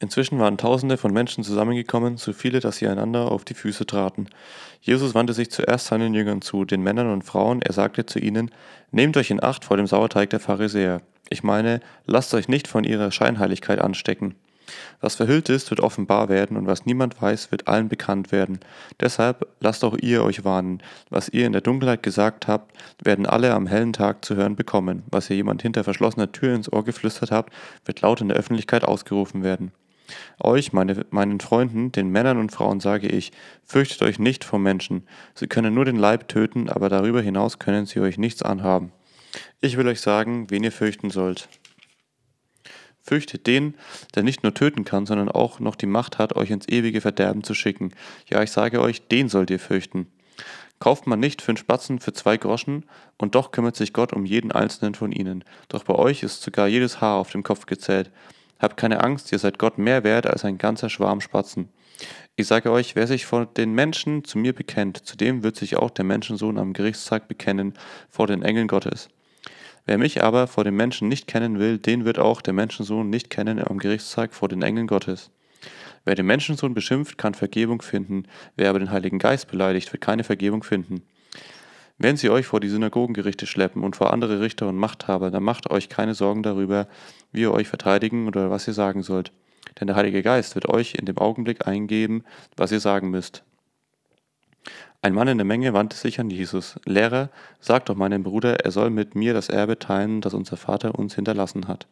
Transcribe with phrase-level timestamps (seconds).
[0.00, 4.28] Inzwischen waren Tausende von Menschen zusammengekommen, so viele, dass sie einander auf die Füße traten.
[4.80, 8.50] Jesus wandte sich zuerst seinen Jüngern zu, den Männern und Frauen, er sagte zu ihnen,
[8.90, 11.00] Nehmt euch in Acht vor dem Sauerteig der Pharisäer.
[11.30, 14.34] Ich meine, lasst euch nicht von ihrer Scheinheiligkeit anstecken.
[15.00, 18.60] Was verhüllt ist, wird offenbar werden, und was niemand weiß, wird allen bekannt werden.
[19.00, 20.82] Deshalb lasst auch ihr euch warnen.
[21.10, 25.02] Was ihr in der Dunkelheit gesagt habt, werden alle am hellen Tag zu hören bekommen.
[25.10, 27.52] Was ihr jemand hinter verschlossener Tür ins Ohr geflüstert habt,
[27.84, 29.72] wird laut in der Öffentlichkeit ausgerufen werden.
[30.40, 33.32] Euch, meine, meinen Freunden, den Männern und Frauen sage ich,
[33.64, 35.06] fürchtet euch nicht vor Menschen.
[35.34, 38.92] Sie können nur den Leib töten, aber darüber hinaus können sie euch nichts anhaben.
[39.60, 41.48] Ich will euch sagen, wen ihr fürchten sollt.
[43.00, 43.74] Fürchtet den,
[44.14, 47.44] der nicht nur töten kann, sondern auch noch die Macht hat, euch ins ewige Verderben
[47.44, 47.92] zu schicken.
[48.30, 50.06] Ja, ich sage euch, den sollt ihr fürchten.
[50.78, 52.86] Kauft man nicht fünf Spatzen für zwei Groschen,
[53.18, 55.44] und doch kümmert sich Gott um jeden einzelnen von ihnen.
[55.68, 58.10] Doch bei euch ist sogar jedes Haar auf dem Kopf gezählt.
[58.58, 61.68] Habt keine Angst, ihr seid Gott mehr wert als ein ganzer Schwarm Spatzen.
[62.36, 65.76] Ich sage euch, wer sich vor den Menschen zu mir bekennt, zu dem wird sich
[65.76, 67.74] auch der Menschensohn am Gerichtstag bekennen
[68.10, 69.08] vor den Engeln Gottes.
[69.86, 73.30] Wer mich aber vor den Menschen nicht kennen will, den wird auch der Menschensohn nicht
[73.30, 75.30] kennen am Gerichtstag vor den Engeln Gottes.
[76.04, 78.24] Wer den Menschensohn beschimpft, kann Vergebung finden,
[78.56, 81.02] wer aber den Heiligen Geist beleidigt, wird keine Vergebung finden.
[81.96, 85.70] Wenn sie euch vor die Synagogengerichte schleppen und vor andere Richter und Machthaber, dann macht
[85.70, 86.88] euch keine Sorgen darüber,
[87.30, 89.32] wie ihr euch verteidigen oder was ihr sagen sollt.
[89.78, 92.24] Denn der Heilige Geist wird euch in dem Augenblick eingeben,
[92.56, 93.44] was ihr sagen müsst.
[95.02, 96.80] Ein Mann in der Menge wandte sich an Jesus.
[96.86, 97.28] Lehrer,
[97.60, 101.14] sag doch meinem Bruder, er soll mit mir das Erbe teilen, das unser Vater uns
[101.14, 101.86] hinterlassen hat.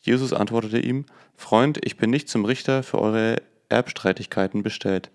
[0.00, 3.36] Jesus antwortete ihm, Freund, ich bin nicht zum Richter für eure
[3.68, 5.10] Erbstreitigkeiten bestellt.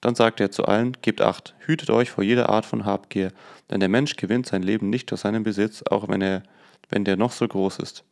[0.00, 3.32] Dann sagte er zu allen, Gebt acht, hütet euch vor jeder Art von Habgier,
[3.70, 6.42] denn der Mensch gewinnt sein Leben nicht durch seinen Besitz, auch wenn er,
[6.88, 8.04] wenn der noch so groß ist.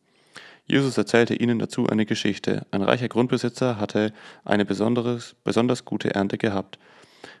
[0.67, 2.65] Jesus erzählte ihnen dazu eine Geschichte.
[2.71, 4.13] Ein reicher Grundbesitzer hatte
[4.43, 6.79] eine besonderes, besonders gute Ernte gehabt.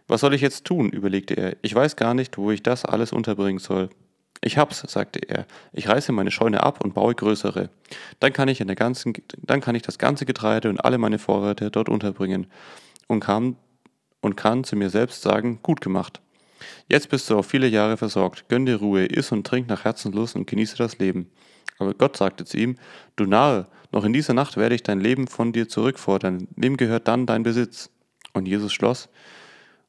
[0.07, 0.89] Was soll ich jetzt tun?
[0.89, 1.57] überlegte er.
[1.63, 3.89] Ich weiß gar nicht, wo ich das alles unterbringen soll.
[4.41, 5.47] Ich hab's, sagte er.
[5.73, 7.69] Ich reiße meine Scheune ab und baue größere.
[8.19, 11.17] Dann kann ich in der ganzen, dann kann ich das ganze Getreide und alle meine
[11.17, 12.45] Vorräte dort unterbringen.
[13.07, 13.55] Und kam
[14.25, 16.19] und kann zu mir selbst sagen, gut gemacht.
[16.89, 20.35] Jetzt bist du auf viele Jahre versorgt, gönn dir Ruhe, iss und trink nach Herzenslust
[20.35, 21.29] und genieße das Leben.
[21.77, 22.75] Aber Gott sagte zu ihm,
[23.15, 27.07] du Narr, noch in dieser Nacht werde ich dein Leben von dir zurückfordern, wem gehört
[27.07, 27.91] dann dein Besitz?
[28.33, 29.09] Und Jesus schloss,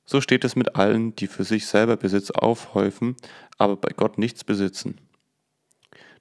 [0.05, 3.17] so steht es mit allen, die für sich selber Besitz aufhäufen,
[3.57, 4.99] aber bei Gott nichts besitzen.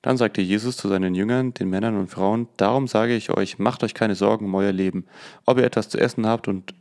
[0.02, 3.84] Dann sagte Jesus zu seinen Jüngern, den Männern und Frauen, darum sage ich euch, macht
[3.84, 5.06] euch keine Sorgen um euer Leben,
[5.46, 6.74] ob ihr etwas zu essen habt und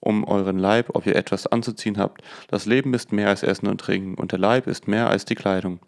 [0.00, 2.22] um euren Leib, ob ihr etwas anzuziehen habt.
[2.48, 5.34] Das Leben ist mehr als Essen und Trinken, und der Leib ist mehr als die
[5.34, 5.80] Kleidung.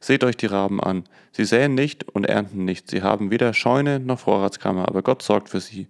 [0.00, 1.04] Seht euch die Raben an.
[1.32, 2.88] Sie säen nicht und ernten nicht.
[2.88, 5.88] Sie haben weder Scheune noch Vorratskammer, aber Gott sorgt für sie.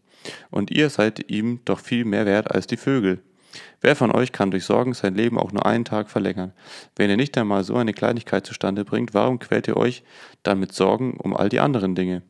[0.50, 3.22] Und ihr seid ihm doch viel mehr wert als die Vögel.
[3.81, 6.53] Wer von euch kann durch Sorgen sein Leben auch nur einen Tag verlängern?
[6.97, 10.03] Wenn ihr nicht einmal so eine Kleinigkeit zustande bringt, warum quält ihr euch
[10.42, 12.22] dann mit Sorgen um all die anderen Dinge?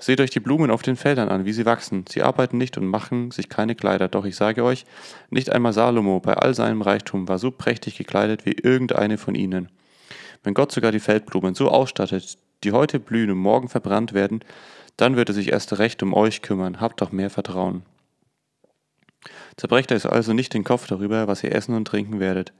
[0.00, 2.06] Seht euch die Blumen auf den Feldern an, wie sie wachsen.
[2.08, 4.08] Sie arbeiten nicht und machen sich keine Kleider.
[4.08, 4.86] Doch ich sage euch,
[5.28, 9.68] nicht einmal Salomo bei all seinem Reichtum war so prächtig gekleidet wie irgendeine von ihnen.
[10.42, 14.40] Wenn Gott sogar die Feldblumen so ausstattet, die heute blühen und morgen verbrannt werden,
[14.96, 16.80] dann wird er sich erst recht um euch kümmern.
[16.80, 17.82] Habt doch mehr Vertrauen.
[19.56, 22.54] Zerbrecht euch also nicht den Kopf darüber, was ihr essen und trinken werdet.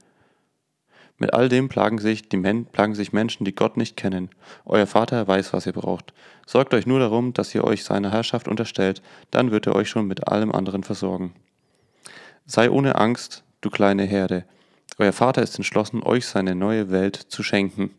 [1.21, 4.31] Mit all dem plagen sich, plagen sich Menschen, die Gott nicht kennen.
[4.65, 6.15] Euer Vater weiß, was ihr braucht.
[6.47, 10.07] Sorgt euch nur darum, dass ihr euch seiner Herrschaft unterstellt, dann wird er euch schon
[10.07, 11.35] mit allem anderen versorgen.
[12.47, 14.45] Sei ohne Angst, du kleine Herde.
[14.97, 17.91] Euer Vater ist entschlossen, euch seine neue Welt zu schenken.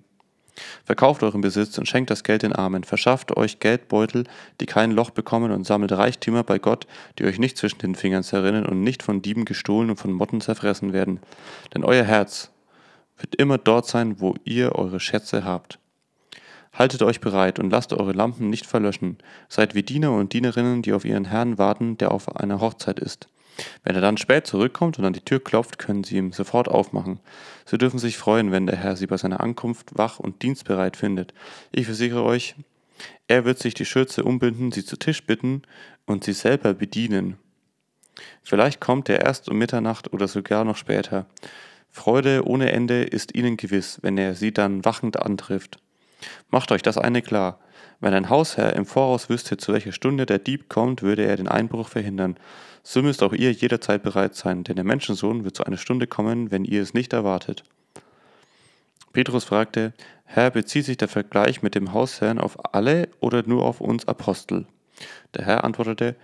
[0.84, 2.82] Verkauft euren Besitz und schenkt das Geld den Armen.
[2.82, 4.24] Verschafft euch Geldbeutel,
[4.60, 6.88] die kein Loch bekommen, und sammelt Reichtümer bei Gott,
[7.20, 10.40] die euch nicht zwischen den Fingern zerrinnen und nicht von Dieben gestohlen und von Motten
[10.40, 11.20] zerfressen werden.
[11.72, 12.50] Denn euer Herz,
[13.18, 15.78] wird immer dort sein, wo ihr eure Schätze habt.
[16.72, 19.18] Haltet euch bereit und lasst eure Lampen nicht verlöschen.
[19.48, 23.28] Seid wie Diener und Dienerinnen, die auf ihren Herrn warten, der auf einer Hochzeit ist.
[23.84, 27.20] Wenn er dann spät zurückkommt und an die Tür klopft, können sie ihm sofort aufmachen.
[27.66, 31.34] Sie dürfen sich freuen, wenn der Herr sie bei seiner Ankunft wach und dienstbereit findet.
[31.70, 32.54] Ich versichere euch,
[33.28, 35.62] er wird sich die Schürze umbinden, sie zu Tisch bitten
[36.06, 37.36] und sie selber bedienen.
[38.42, 41.26] Vielleicht kommt er erst um Mitternacht oder sogar noch später.
[41.92, 45.78] Freude ohne Ende ist ihnen gewiss, wenn er sie dann wachend antrifft.
[46.50, 47.60] Macht euch das eine klar.
[48.00, 51.48] Wenn ein Hausherr im Voraus wüsste, zu welcher Stunde der Dieb kommt, würde er den
[51.48, 52.36] Einbruch verhindern.
[52.82, 56.50] So müsst auch ihr jederzeit bereit sein, denn der Menschensohn wird zu einer Stunde kommen,
[56.50, 57.62] wenn ihr es nicht erwartet.
[59.12, 59.92] Petrus fragte,
[60.24, 64.66] Herr, bezieht sich der Vergleich mit dem Hausherrn auf alle oder nur auf uns Apostel?
[65.34, 66.16] Der Herr antwortete,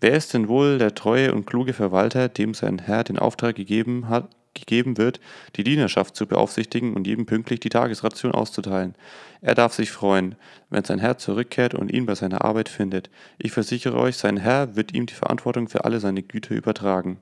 [0.00, 4.08] Wer ist denn wohl der treue und kluge Verwalter, dem sein Herr den Auftrag gegeben
[4.08, 5.20] hat, gegeben wird,
[5.54, 8.96] die Dienerschaft zu beaufsichtigen und jedem pünktlich die Tagesration auszuteilen.
[9.40, 10.34] Er darf sich freuen,
[10.70, 13.10] wenn sein Herr zurückkehrt und ihn bei seiner Arbeit findet.
[13.38, 17.18] Ich versichere euch, sein Herr wird ihm die Verantwortung für alle seine Güter übertragen.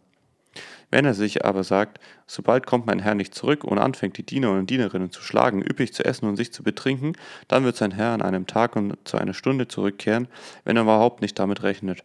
[0.91, 4.53] Wenn er sich aber sagt, sobald kommt mein Herr nicht zurück und anfängt, die Diener
[4.53, 7.17] und Dienerinnen zu schlagen, üppig zu essen und sich zu betrinken,
[7.49, 10.29] dann wird sein Herr an einem Tag und zu einer Stunde zurückkehren,
[10.65, 12.05] wenn er überhaupt nicht damit rechnet.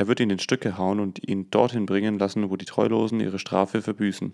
[0.00, 3.38] Er wird ihn in Stücke hauen und ihn dorthin bringen lassen, wo die Treulosen ihre
[3.38, 4.32] Strafe verbüßen.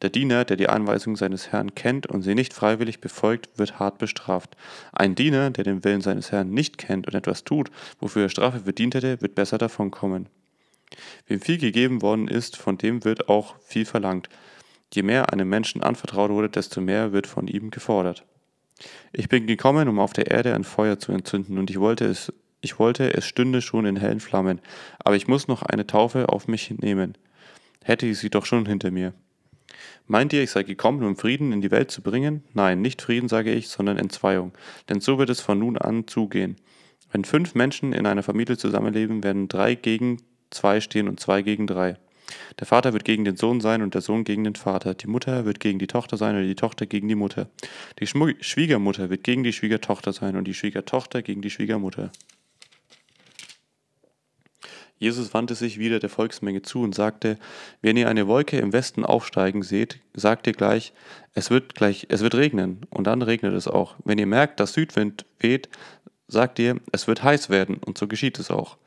[0.00, 3.98] Der Diener, der die Anweisungen seines Herrn kennt und sie nicht freiwillig befolgt, wird hart
[3.98, 4.56] bestraft.
[4.94, 7.70] Ein Diener, der den Willen seines Herrn nicht kennt und etwas tut,
[8.00, 10.30] wofür er Strafe verdient hätte, wird besser davonkommen.
[11.26, 14.30] Wem viel gegeben worden ist, von dem wird auch viel verlangt.
[14.90, 18.24] Je mehr einem Menschen anvertraut wurde, desto mehr wird von ihm gefordert.
[19.12, 22.32] Ich bin gekommen, um auf der Erde ein Feuer zu entzünden, und ich wollte es
[22.64, 24.60] ich wollte, es stünde schon in hellen Flammen,
[24.98, 27.16] aber ich muss noch eine Taufe auf mich nehmen.
[27.84, 29.12] Hätte ich sie doch schon hinter mir.
[30.06, 32.42] Meint ihr, ich sei gekommen, um Frieden in die Welt zu bringen?
[32.52, 34.52] Nein, nicht Frieden sage ich, sondern Entzweiung.
[34.88, 36.56] Denn so wird es von nun an zugehen.
[37.12, 41.66] Wenn fünf Menschen in einer Familie zusammenleben, werden drei gegen zwei stehen und zwei gegen
[41.66, 41.96] drei.
[42.58, 44.94] Der Vater wird gegen den Sohn sein und der Sohn gegen den Vater.
[44.94, 47.48] Die Mutter wird gegen die Tochter sein und die Tochter gegen die Mutter.
[48.00, 52.10] Die Schwiegermutter wird gegen die Schwiegertochter sein und die Schwiegertochter gegen die Schwiegermutter.
[54.98, 57.38] Jesus wandte sich wieder der Volksmenge zu und sagte,
[57.82, 60.92] wenn ihr eine Wolke im Westen aufsteigen seht, sagt ihr gleich,
[61.32, 63.96] es wird gleich, es wird regnen, und dann regnet es auch.
[64.04, 65.68] Wenn ihr merkt, dass Südwind weht,
[66.28, 68.78] sagt ihr, es wird heiß werden, und so geschieht es auch.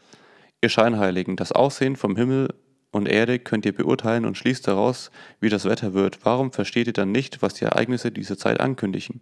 [0.61, 2.53] Ihr Scheinheiligen, das Aussehen vom Himmel
[2.91, 6.19] und Erde könnt ihr beurteilen und schließt daraus, wie das Wetter wird.
[6.23, 9.21] Warum versteht ihr dann nicht, was die Ereignisse dieser Zeit ankündigen?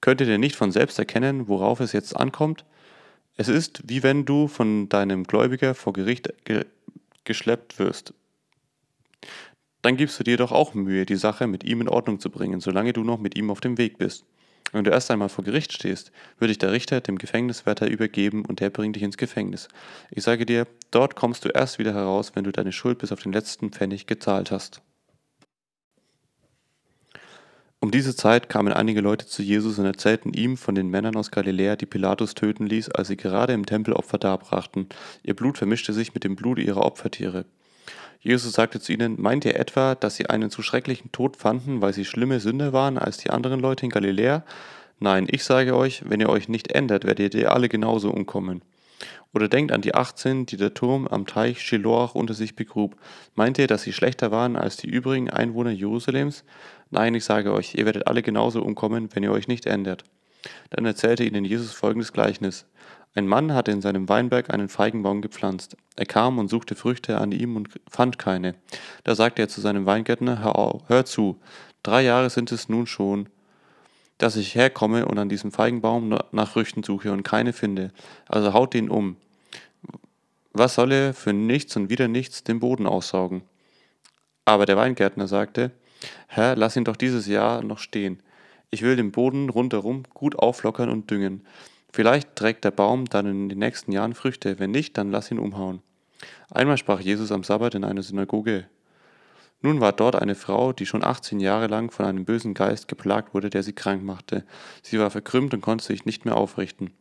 [0.00, 2.64] Könnt ihr nicht von selbst erkennen, worauf es jetzt ankommt?
[3.36, 6.64] Es ist, wie wenn du von deinem Gläubiger vor Gericht ge
[7.24, 8.14] geschleppt wirst.
[9.82, 12.60] Dann gibst du dir doch auch Mühe, die Sache mit ihm in Ordnung zu bringen,
[12.60, 14.24] solange du noch mit ihm auf dem Weg bist.
[14.72, 18.60] Wenn du erst einmal vor Gericht stehst, wird dich der Richter dem Gefängniswärter übergeben und
[18.60, 19.68] der bringt dich ins Gefängnis.
[20.10, 23.22] Ich sage dir, dort kommst du erst wieder heraus, wenn du deine Schuld bis auf
[23.22, 24.82] den letzten Pfennig gezahlt hast.
[27.86, 31.30] Um diese Zeit kamen einige Leute zu Jesus und erzählten ihm von den Männern aus
[31.30, 34.88] Galiläa, die Pilatus töten ließ, als sie gerade im Tempel Opfer darbrachten.
[35.22, 37.44] Ihr Blut vermischte sich mit dem Blut ihrer Opfertiere.
[38.18, 41.92] Jesus sagte zu ihnen, meint ihr etwa, dass sie einen zu schrecklichen Tod fanden, weil
[41.92, 44.42] sie schlimme Sünder waren als die anderen Leute in Galiläa?
[44.98, 48.62] Nein, ich sage euch, wenn ihr euch nicht ändert, werdet ihr alle genauso umkommen.
[49.36, 52.96] Oder denkt an die 18, die der Turm am Teich Shiloach unter sich begrub.
[53.34, 56.42] Meint ihr, dass sie schlechter waren als die übrigen Einwohner Jerusalems?
[56.88, 60.04] Nein, ich sage euch, ihr werdet alle genauso umkommen, wenn ihr euch nicht ändert.
[60.70, 62.64] Dann erzählte ihnen Jesus folgendes Gleichnis.
[63.14, 65.76] Ein Mann hatte in seinem Weinberg einen Feigenbaum gepflanzt.
[65.96, 68.54] Er kam und suchte Früchte an ihm und fand keine.
[69.04, 71.36] Da sagte er zu seinem Weingärtner, hör, hör zu,
[71.82, 73.28] drei Jahre sind es nun schon,
[74.16, 77.92] dass ich herkomme und an diesem Feigenbaum nach Früchten suche und keine finde.
[78.28, 79.18] Also haut ihn um.
[80.58, 83.42] Was soll er für nichts und wieder nichts den Boden aussaugen?
[84.46, 85.70] Aber der Weingärtner sagte,
[86.28, 88.22] Herr, lass ihn doch dieses Jahr noch stehen.
[88.70, 91.44] Ich will den Boden rundherum gut auflockern und düngen.
[91.92, 95.38] Vielleicht trägt der Baum dann in den nächsten Jahren Früchte, wenn nicht, dann lass ihn
[95.38, 95.82] umhauen.
[96.48, 98.66] Einmal sprach Jesus am Sabbat in einer Synagoge.
[99.60, 103.34] Nun war dort eine Frau, die schon 18 Jahre lang von einem bösen Geist geplagt
[103.34, 104.46] wurde, der sie krank machte.
[104.82, 106.92] Sie war verkrümmt und konnte sich nicht mehr aufrichten.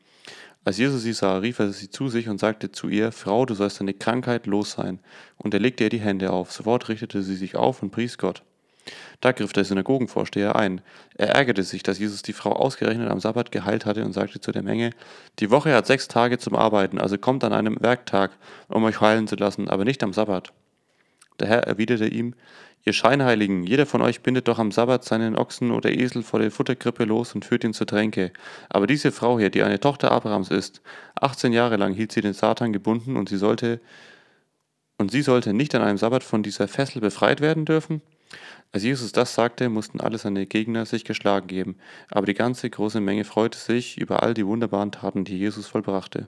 [0.65, 3.53] Als Jesus sie sah, rief er sie zu sich und sagte zu ihr, Frau, du
[3.53, 4.99] sollst deine Krankheit los sein.
[5.37, 6.51] Und er legte ihr die Hände auf.
[6.51, 8.41] Sofort richtete sie sich auf und pries Gott.
[9.21, 10.81] Da griff der Synagogenvorsteher ein.
[11.15, 14.51] Er ärgerte sich, dass Jesus die Frau ausgerechnet am Sabbat geheilt hatte und sagte zu
[14.51, 14.89] der Menge,
[15.37, 18.31] die Woche hat sechs Tage zum Arbeiten, also kommt an einem Werktag,
[18.67, 20.51] um euch heilen zu lassen, aber nicht am Sabbat.
[21.39, 22.35] Der Herr erwiderte ihm,
[22.87, 26.51] Ihr Scheinheiligen, jeder von euch bindet doch am Sabbat seinen Ochsen oder Esel vor der
[26.51, 28.31] Futterkrippe los und führt ihn zur Tränke.
[28.69, 30.81] Aber diese Frau hier, die eine Tochter Abrahams ist,
[31.19, 33.79] 18 Jahre lang hielt sie den Satan gebunden und sie sollte
[34.99, 38.03] und sie sollte nicht an einem Sabbat von dieser Fessel befreit werden dürfen?
[38.71, 41.77] Als Jesus das sagte, mussten alle seine Gegner sich geschlagen geben,
[42.11, 46.27] aber die ganze große Menge freute sich über all die wunderbaren Taten, die Jesus vollbrachte.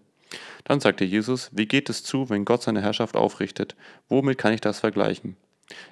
[0.63, 3.75] Dann sagte Jesus, wie geht es zu, wenn Gott seine Herrschaft aufrichtet?
[4.09, 5.37] Womit kann ich das vergleichen?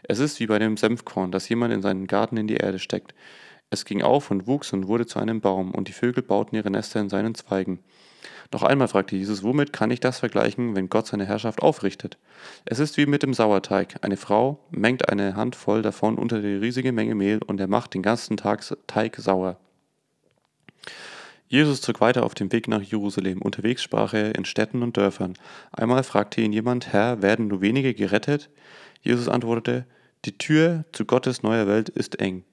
[0.04, 3.14] Es ist wie bei dem Senfkorn, das jemand in seinen Garten in die Erde steckt.
[3.70, 6.70] Es ging auf und wuchs und wurde zu einem Baum, und die Vögel bauten ihre
[6.70, 7.80] Nester in seinen Zweigen.
[8.52, 12.18] Noch einmal fragte Jesus, womit kann ich das vergleichen, wenn Gott seine Herrschaft aufrichtet?
[12.66, 13.96] Es ist wie mit dem Sauerteig.
[14.02, 18.04] Eine Frau mengt eine Handvoll davon unter die riesige Menge Mehl und er macht den
[18.04, 19.58] ganzen Tag Teig sauer.
[21.48, 23.42] Jesus zog weiter auf dem Weg nach Jerusalem.
[23.42, 25.38] Unterwegs sprach er in Städten und Dörfern.
[25.72, 28.50] Einmal fragte ihn jemand, Herr, werden nur wenige gerettet?
[29.02, 29.86] Jesus antwortete,
[30.26, 32.44] die Tür zu Gottes neuer Welt ist eng.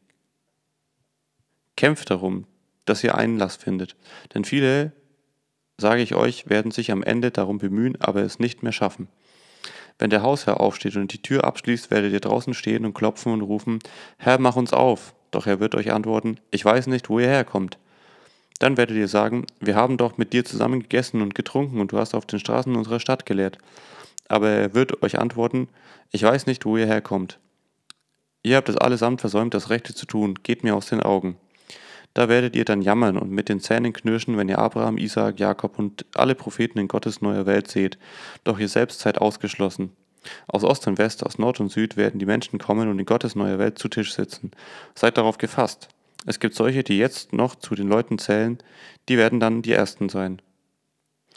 [1.76, 2.46] Kämpft darum,
[2.84, 3.96] dass ihr Einlass findet,
[4.34, 4.92] denn viele,
[5.78, 9.08] sage ich euch, werden sich am Ende darum bemühen, aber es nicht mehr schaffen.
[9.98, 13.40] Wenn der Hausherr aufsteht und die Tür abschließt, werdet ihr draußen stehen und klopfen und
[13.40, 13.78] rufen,
[14.18, 15.14] Herr, mach uns auf.
[15.30, 17.78] Doch er wird euch antworten, ich weiß nicht, wo ihr herkommt.
[18.62, 21.98] Dann werdet ihr sagen, wir haben doch mit dir zusammen gegessen und getrunken und du
[21.98, 23.58] hast auf den Straßen unserer Stadt gelehrt.
[24.28, 25.66] Aber er wird euch antworten,
[26.12, 27.40] ich weiß nicht, wo ihr herkommt.
[28.44, 31.38] Ihr habt es allesamt versäumt, das Rechte zu tun, geht mir aus den Augen.
[32.14, 35.76] Da werdet ihr dann jammern und mit den Zähnen knirschen, wenn ihr Abraham, Isaak, Jakob
[35.76, 37.98] und alle Propheten in Gottes neuer Welt seht.
[38.44, 39.90] Doch ihr selbst seid ausgeschlossen.
[40.46, 43.34] Aus Ost und West, aus Nord und Süd werden die Menschen kommen und in Gottes
[43.34, 44.52] neuer Welt zu Tisch sitzen.
[44.94, 45.88] Seid darauf gefasst.
[46.26, 48.58] Es gibt solche, die jetzt noch zu den Leuten zählen,
[49.08, 50.40] die werden dann die Ersten sein.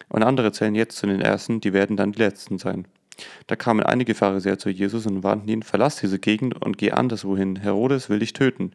[0.09, 2.87] Und andere zählen jetzt zu den Ersten, die werden dann die Letzten sein.
[3.47, 7.55] Da kamen einige Pharisäer zu Jesus und warnten ihn, verlass diese Gegend und geh anderswohin,
[7.55, 8.73] Herodes will dich töten.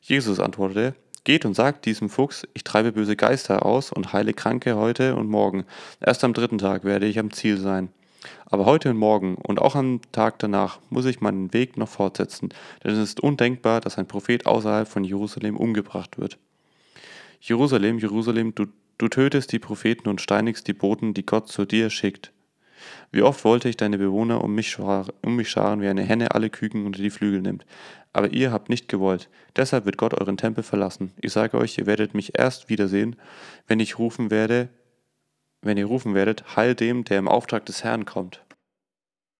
[0.00, 0.94] Jesus antwortete,
[1.24, 5.28] geht und sagt diesem Fuchs, ich treibe böse Geister aus und heile Kranke heute und
[5.28, 5.64] morgen.
[6.00, 7.90] Erst am dritten Tag werde ich am Ziel sein.
[8.46, 12.50] Aber heute und morgen und auch am Tag danach muss ich meinen Weg noch fortsetzen,
[12.82, 16.38] denn es ist undenkbar, dass ein Prophet außerhalb von Jerusalem umgebracht wird.
[17.40, 18.66] Jerusalem, Jerusalem, du,
[18.98, 22.32] du tötest die Propheten und steinigst die Boten, die Gott zu dir schickt.
[23.10, 26.50] Wie oft wollte ich deine Bewohner um mich, um mich scharen, wie eine Henne alle
[26.50, 27.64] Küken unter die Flügel nimmt.
[28.12, 29.28] Aber ihr habt nicht gewollt.
[29.56, 31.12] Deshalb wird Gott euren Tempel verlassen.
[31.20, 33.16] Ich sage euch, ihr werdet mich erst wiedersehen,
[33.66, 34.68] wenn ich rufen werde,
[35.64, 38.43] wenn ihr rufen werdet, Heil dem, der im Auftrag des Herrn kommt.